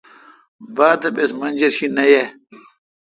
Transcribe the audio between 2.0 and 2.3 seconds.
یا۔